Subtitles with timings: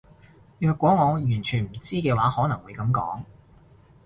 [0.57, 3.21] 若果我完全唔知嘅話可能會噉講